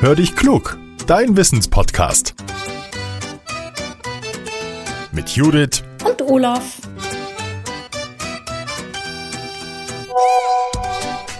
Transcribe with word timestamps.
Hör 0.00 0.14
dich 0.14 0.36
klug, 0.36 0.78
dein 1.08 1.36
Wissenspodcast. 1.36 2.36
Mit 5.10 5.30
Judith 5.30 5.82
und 6.04 6.22
Olaf. 6.22 6.76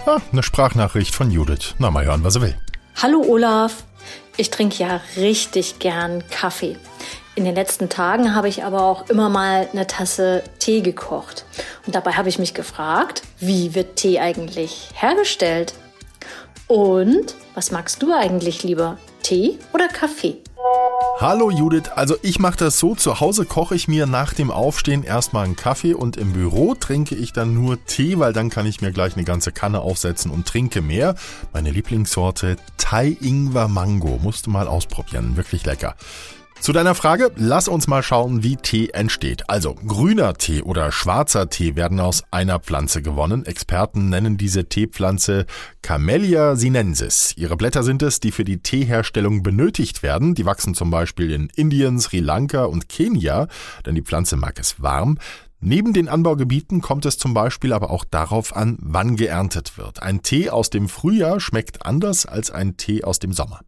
Ah, 0.05 0.17
eine 0.33 0.43
Sprachnachricht 0.43 1.15
von 1.15 1.31
Judith. 1.31 1.75
Na, 1.77 1.89
mal 1.89 2.03
hören, 2.03 2.25
was 2.25 2.35
er 2.35 2.41
will. 2.41 2.57
Hallo 3.01 3.21
Olaf. 3.21 3.85
Ich 4.35 4.49
trinke 4.49 4.83
ja 4.83 4.99
richtig 5.15 5.79
gern 5.79 6.25
Kaffee. 6.29 6.75
In 7.35 7.45
den 7.45 7.55
letzten 7.55 7.87
Tagen 7.87 8.35
habe 8.35 8.49
ich 8.49 8.65
aber 8.65 8.81
auch 8.81 9.09
immer 9.09 9.29
mal 9.29 9.69
eine 9.71 9.87
Tasse 9.87 10.43
Tee 10.59 10.81
gekocht. 10.81 11.45
Und 11.85 11.95
dabei 11.95 12.11
habe 12.11 12.27
ich 12.27 12.39
mich 12.39 12.53
gefragt, 12.53 13.21
wie 13.39 13.73
wird 13.73 13.95
Tee 13.95 14.19
eigentlich 14.19 14.89
hergestellt? 14.95 15.75
Und 16.69 17.33
was 17.55 17.71
magst 17.71 18.03
du 18.03 18.13
eigentlich 18.13 18.61
lieber? 18.61 18.99
Tee 19.23 19.57
oder 19.73 19.87
Kaffee? 19.87 20.37
Hallo 21.19 21.49
Judith, 21.49 21.89
also 21.95 22.15
ich 22.21 22.37
mache 22.37 22.57
das 22.57 22.77
so, 22.77 22.93
zu 22.93 23.19
Hause 23.19 23.45
koche 23.45 23.73
ich 23.73 23.87
mir 23.87 24.05
nach 24.05 24.35
dem 24.35 24.51
Aufstehen 24.51 25.03
erstmal 25.03 25.45
einen 25.45 25.55
Kaffee 25.55 25.95
und 25.95 26.15
im 26.15 26.33
Büro 26.33 26.75
trinke 26.75 27.15
ich 27.15 27.33
dann 27.33 27.55
nur 27.55 27.83
Tee, 27.85 28.19
weil 28.19 28.33
dann 28.33 28.51
kann 28.51 28.67
ich 28.67 28.81
mir 28.81 28.91
gleich 28.91 29.15
eine 29.15 29.25
ganze 29.25 29.51
Kanne 29.51 29.81
aufsetzen 29.81 30.29
und 30.29 30.47
trinke 30.47 30.81
mehr. 30.81 31.15
Meine 31.53 31.71
Lieblingssorte 31.71 32.57
Thai 32.77 33.17
Ingwer 33.19 33.67
Mango, 33.67 34.19
musst 34.21 34.45
du 34.45 34.51
mal 34.51 34.67
ausprobieren, 34.67 35.37
wirklich 35.37 35.65
lecker. 35.65 35.95
Zu 36.61 36.73
deiner 36.73 36.93
Frage, 36.93 37.31
lass 37.37 37.69
uns 37.69 37.87
mal 37.87 38.03
schauen, 38.03 38.43
wie 38.43 38.57
Tee 38.57 38.89
entsteht. 38.89 39.49
Also 39.49 39.75
grüner 39.75 40.33
Tee 40.33 40.61
oder 40.61 40.91
schwarzer 40.91 41.49
Tee 41.49 41.77
werden 41.77 42.01
aus 42.01 42.23
einer 42.31 42.59
Pflanze 42.59 43.01
gewonnen. 43.01 43.45
Experten 43.45 44.09
nennen 44.09 44.37
diese 44.37 44.65
Teepflanze 44.65 45.45
Camellia 45.81 46.57
sinensis. 46.57 47.33
Ihre 47.37 47.55
Blätter 47.55 47.81
sind 47.81 48.03
es, 48.03 48.19
die 48.19 48.31
für 48.31 48.43
die 48.43 48.61
Teeherstellung 48.61 49.41
benötigt 49.41 50.03
werden. 50.03 50.35
Die 50.35 50.45
wachsen 50.45 50.75
zum 50.75 50.91
Beispiel 50.91 51.31
in 51.31 51.47
Indien, 51.55 51.97
Sri 51.97 52.19
Lanka 52.19 52.65
und 52.65 52.89
Kenia, 52.89 53.47
denn 53.85 53.95
die 53.95 54.03
Pflanze 54.03 54.35
mag 54.35 54.59
es 54.59 54.81
warm. 54.81 55.17
Neben 55.61 55.93
den 55.93 56.09
Anbaugebieten 56.09 56.81
kommt 56.81 57.05
es 57.05 57.17
zum 57.17 57.33
Beispiel 57.33 57.71
aber 57.73 57.89
auch 57.89 58.03
darauf 58.03 58.55
an, 58.55 58.77
wann 58.81 59.15
geerntet 59.15 59.77
wird. 59.77 60.03
Ein 60.03 60.23
Tee 60.23 60.49
aus 60.49 60.69
dem 60.69 60.89
Frühjahr 60.89 61.39
schmeckt 61.39 61.85
anders 61.85 62.25
als 62.25 62.51
ein 62.51 62.75
Tee 62.77 63.03
aus 63.03 63.19
dem 63.19 63.31
Sommer. 63.31 63.61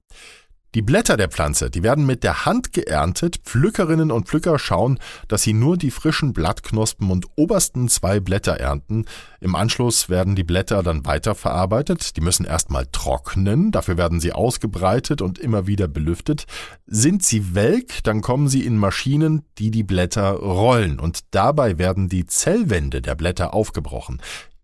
Die 0.73 0.81
Blätter 0.81 1.17
der 1.17 1.27
Pflanze, 1.27 1.69
die 1.69 1.83
werden 1.83 2.05
mit 2.05 2.23
der 2.23 2.45
Hand 2.45 2.72
geerntet. 2.72 3.41
Pflückerinnen 3.44 4.09
und 4.09 4.30
Pflücker 4.30 4.58
schauen, 4.58 5.00
dass 5.28 5.44
sie 5.44 5.52
nur 5.52 5.75
die 5.75 5.91
frischen 5.91 6.31
Blattknospen 6.31 7.11
und 7.11 7.25
obersten 7.36 7.89
zwei 7.89 8.22
Blätter 8.22 8.53
ernten. 8.53 9.03
Im 9.41 9.55
Anschluss 9.55 10.08
werden 10.08 10.33
die 10.33 10.45
Blätter 10.45 10.81
dann 10.81 11.05
weiterverarbeitet. 11.05 12.16
Die 12.16 12.22
müssen 12.22 12.45
erstmal 12.45 12.86
trocknen. 12.89 13.72
Dafür 13.72 13.97
werden 13.97 14.22
sie 14.22 14.31
ausgebreitet 14.31 15.22
und 15.22 15.39
immer 15.39 15.67
wieder 15.67 15.89
belüftet. 15.89 16.45
Sind 16.85 17.22
sie 17.22 17.53
welk, 17.53 18.02
dann 18.03 18.22
kommen 18.22 18.47
sie 18.47 18.66
in 18.66 18.78
Maschinen, 18.78 19.44
die 19.58 19.72
die 19.72 19.83
Blätter 19.83 20.31
rollen. 20.31 21.02
Und 21.02 21.19
dabei 21.31 21.80
werden 21.80 22.08
die 22.08 22.25
Zellwände 22.25 23.02
der 23.02 23.16
Blätter 23.16 23.53
aufgebrochen. 23.53 24.22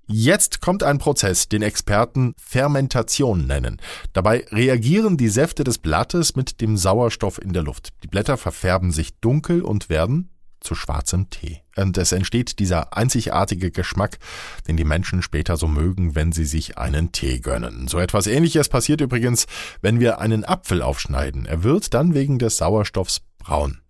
Jetzt 0.09 0.61
kommt 0.61 0.83
ein 0.83 0.99
Prozess, 0.99 1.49
den 1.49 1.61
Experten 1.61 2.33
Fermentation 2.37 3.45
nennen. 3.45 3.81
Dabei 4.13 4.45
reagieren 4.51 5.17
die 5.17 5.27
Säfte 5.27 5.65
des 5.65 5.79
Blattes 5.79 6.37
mit 6.37 6.61
dem 6.61 6.77
Sauerstoff 6.77 7.41
in 7.41 7.51
der 7.51 7.63
Luft. 7.63 7.89
Die 8.03 8.07
Blätter 8.07 8.37
verfärben 8.37 8.91
sich 8.91 9.19
dunkel 9.19 9.61
und 9.61 9.89
werden 9.89 10.29
zu 10.61 10.75
schwarzem 10.75 11.29
Tee. 11.29 11.61
Und 11.75 11.97
es 11.97 12.13
entsteht 12.13 12.59
dieser 12.59 12.95
einzigartige 12.95 13.69
Geschmack, 13.69 14.17
den 14.67 14.77
die 14.77 14.85
Menschen 14.85 15.21
später 15.21 15.57
so 15.57 15.67
mögen, 15.67 16.15
wenn 16.15 16.31
sie 16.31 16.45
sich 16.45 16.77
einen 16.77 17.11
Tee 17.11 17.39
gönnen. 17.39 17.89
So 17.89 17.99
etwas 17.99 18.27
ähnliches 18.27 18.69
passiert 18.69 19.01
übrigens, 19.01 19.45
wenn 19.81 19.99
wir 19.99 20.19
einen 20.19 20.45
Apfel 20.45 20.81
aufschneiden. 20.81 21.45
Er 21.45 21.63
wird 21.63 21.93
dann 21.93 22.13
wegen 22.13 22.39
des 22.39 22.57
Sauerstoffs 22.57 23.21
braun. 23.39 23.81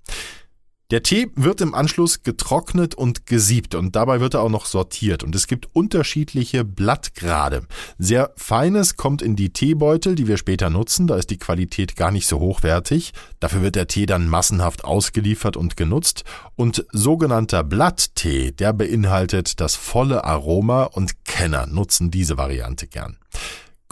Der 0.90 1.04
Tee 1.04 1.30
wird 1.36 1.60
im 1.60 1.76
Anschluss 1.76 2.24
getrocknet 2.24 2.96
und 2.96 3.26
gesiebt 3.26 3.76
und 3.76 3.98
dabei 3.98 4.22
wird 4.22 4.36
er 4.36 4.42
auch 4.42 4.50
noch 4.50 4.66
sortiert 4.66 5.22
und 5.22 5.36
es 5.36 5.48
gibt 5.48 5.68
unterschiedliche 5.74 6.64
Blattgrade. 6.64 7.68
Sehr 7.98 8.32
feines 8.38 8.96
kommt 8.96 9.22
in 9.22 9.36
die 9.36 9.50
Teebeutel, 9.50 10.16
die 10.16 10.28
wir 10.28 10.38
später 10.38 10.70
nutzen, 10.70 11.06
da 11.08 11.18
ist 11.18 11.30
die 11.30 11.40
Qualität 11.40 11.98
gar 11.98 12.12
nicht 12.12 12.26
so 12.26 12.40
hochwertig. 12.40 13.12
Dafür 13.42 13.64
wird 13.64 13.76
der 13.76 13.88
Tee 13.88 14.06
dann 14.06 14.30
massenhaft 14.30 14.86
ausgeliefert 14.86 15.58
und 15.58 15.76
genutzt 15.76 16.24
und 16.56 16.86
sogenannter 16.94 17.66
Blatttee, 17.66 18.54
der 18.54 18.72
beinhaltet 18.72 19.60
das 19.60 19.76
volle 19.76 20.24
Aroma 20.24 20.84
und 20.84 21.26
Kenner 21.26 21.68
nutzen 21.68 22.12
diese 22.12 22.38
Variante 22.38 22.88
gern. 22.88 23.18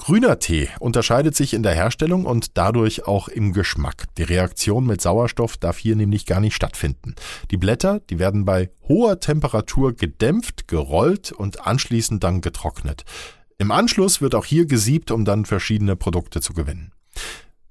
Grüner 0.06 0.38
Tee 0.38 0.70
unterscheidet 0.80 1.36
sich 1.36 1.56
in 1.56 1.64
der 1.64 1.74
Herstellung 1.74 2.28
und 2.28 2.60
dadurch 2.60 3.08
auch 3.08 3.28
im 3.28 3.54
Geschmack. 3.54 4.04
Die 4.20 4.24
Reaktion 4.24 4.86
mit 4.86 5.02
Sauerstoff 5.02 5.58
darf 5.58 5.80
hier 5.80 5.96
nämlich 5.96 6.28
gar 6.28 6.40
nicht 6.40 6.54
stattfinden. 6.54 7.16
Die 7.50 7.58
Blätter, 7.58 8.02
die 8.12 8.20
werden 8.20 8.46
bei 8.46 8.70
hoher 8.88 9.20
Temperatur 9.20 9.94
gedämpft, 9.94 10.68
gerollt 10.68 11.32
und 11.32 11.66
anschließend 11.66 12.24
dann 12.24 12.42
getrocknet. 12.42 13.04
Im 13.58 13.72
Anschluss 13.72 14.22
wird 14.22 14.36
auch 14.36 14.46
hier 14.46 14.68
gesiebt, 14.68 15.10
um 15.10 15.26
dann 15.26 15.44
verschiedene 15.44 15.96
Produkte 15.96 16.40
zu 16.40 16.54
gewinnen. 16.54 16.92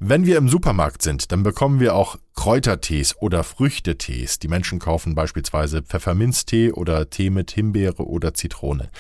Wenn 0.00 0.26
wir 0.26 0.36
im 0.36 0.48
Supermarkt 0.48 1.02
sind, 1.02 1.30
dann 1.30 1.44
bekommen 1.44 1.78
wir 1.78 1.94
auch 1.94 2.18
Kräutertees 2.34 3.16
oder 3.16 3.44
Früchtetees. 3.44 4.40
Die 4.40 4.48
Menschen 4.48 4.80
kaufen 4.80 5.14
beispielsweise 5.14 5.82
Pfefferminztee 5.82 6.72
oder 6.72 7.08
Tee 7.08 7.30
mit 7.30 7.52
Himbeere 7.52 8.04
oder 8.04 8.34
Zitrone. 8.34 8.90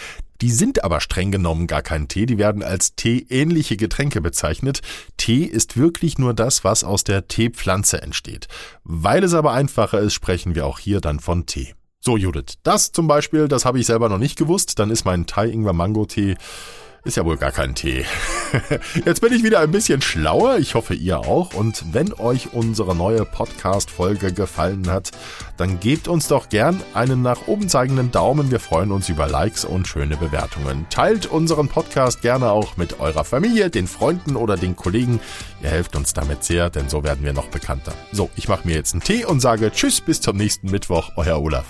Die 0.44 0.50
sind 0.50 0.84
aber 0.84 1.00
streng 1.00 1.32
genommen 1.32 1.66
gar 1.66 1.80
kein 1.80 2.06
Tee, 2.06 2.26
die 2.26 2.36
werden 2.36 2.62
als 2.62 2.94
teeähnliche 2.96 3.78
Getränke 3.78 4.20
bezeichnet. 4.20 4.82
Tee 5.16 5.44
ist 5.44 5.78
wirklich 5.78 6.18
nur 6.18 6.34
das, 6.34 6.64
was 6.64 6.84
aus 6.84 7.02
der 7.02 7.28
Teepflanze 7.28 8.02
entsteht. 8.02 8.48
Weil 8.82 9.24
es 9.24 9.32
aber 9.32 9.52
einfacher 9.52 10.00
ist, 10.00 10.12
sprechen 10.12 10.54
wir 10.54 10.66
auch 10.66 10.78
hier 10.78 11.00
dann 11.00 11.18
von 11.18 11.46
Tee. 11.46 11.74
So, 12.00 12.18
Judith, 12.18 12.58
das 12.62 12.92
zum 12.92 13.06
Beispiel, 13.06 13.48
das 13.48 13.64
habe 13.64 13.78
ich 13.78 13.86
selber 13.86 14.10
noch 14.10 14.18
nicht 14.18 14.36
gewusst, 14.36 14.78
dann 14.78 14.90
ist 14.90 15.06
mein 15.06 15.24
Thai-Ingwer-Mango-Tee 15.24 16.36
ist 17.04 17.16
ja 17.16 17.24
wohl 17.24 17.36
gar 17.36 17.52
kein 17.52 17.74
Tee. 17.74 18.04
Jetzt 19.04 19.20
bin 19.20 19.32
ich 19.32 19.42
wieder 19.42 19.60
ein 19.60 19.70
bisschen 19.70 20.00
schlauer. 20.00 20.58
Ich 20.58 20.74
hoffe, 20.74 20.94
ihr 20.94 21.18
auch. 21.20 21.52
Und 21.54 21.84
wenn 21.92 22.12
euch 22.14 22.54
unsere 22.54 22.96
neue 22.96 23.24
Podcast-Folge 23.26 24.32
gefallen 24.32 24.90
hat, 24.90 25.10
dann 25.56 25.80
gebt 25.80 26.08
uns 26.08 26.28
doch 26.28 26.48
gern 26.48 26.82
einen 26.94 27.22
nach 27.22 27.46
oben 27.46 27.68
zeigenden 27.68 28.10
Daumen. 28.10 28.50
Wir 28.50 28.60
freuen 28.60 28.90
uns 28.90 29.08
über 29.08 29.28
Likes 29.28 29.64
und 29.64 29.86
schöne 29.86 30.16
Bewertungen. 30.16 30.86
Teilt 30.88 31.26
unseren 31.26 31.68
Podcast 31.68 32.22
gerne 32.22 32.50
auch 32.50 32.76
mit 32.78 33.00
eurer 33.00 33.24
Familie, 33.24 33.68
den 33.68 33.86
Freunden 33.86 34.34
oder 34.34 34.56
den 34.56 34.74
Kollegen. 34.74 35.20
Ihr 35.62 35.70
helft 35.70 35.96
uns 35.96 36.14
damit 36.14 36.42
sehr, 36.42 36.70
denn 36.70 36.88
so 36.88 37.04
werden 37.04 37.24
wir 37.24 37.34
noch 37.34 37.48
bekannter. 37.48 37.92
So, 38.12 38.30
ich 38.34 38.48
mache 38.48 38.66
mir 38.66 38.74
jetzt 38.74 38.94
einen 38.94 39.02
Tee 39.02 39.24
und 39.24 39.40
sage 39.40 39.70
Tschüss 39.70 40.00
bis 40.00 40.20
zum 40.20 40.36
nächsten 40.36 40.70
Mittwoch. 40.70 41.10
Euer 41.16 41.40
Olaf. 41.40 41.66